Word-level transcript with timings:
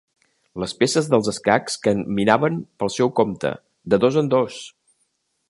Les 0.61 0.71
peces 0.77 1.09
dels 1.13 1.29
escacs 1.31 1.75
caminaven 1.89 2.57
pel 2.85 2.93
seu 2.95 3.13
compte, 3.21 3.53
de 3.95 4.01
dos 4.07 4.19
en 4.25 4.33
dos! 4.37 4.59